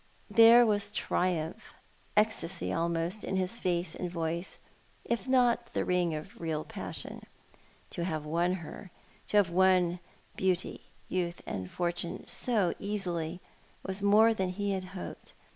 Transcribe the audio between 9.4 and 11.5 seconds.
won beauty, youth,